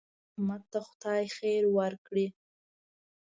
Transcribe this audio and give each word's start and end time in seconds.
احمد 0.29 0.61
ته 0.71 0.79
خدای 0.87 1.25
خیر 1.37 1.63
ورکړي. 1.77 2.27